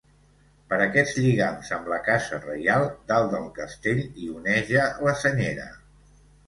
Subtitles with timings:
[0.71, 5.73] Per aquests lligams amb la casa reial, dalt del castell hi oneja la senyera.